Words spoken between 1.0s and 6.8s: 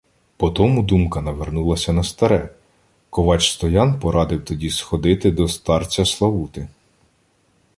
навернулася на старе. Ковач Стоян порадив тоді сходити до старця Славути.